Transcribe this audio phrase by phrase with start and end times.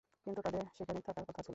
[0.23, 1.49] কিন্ত তাদের সেখানে থাকার কথা ছিল।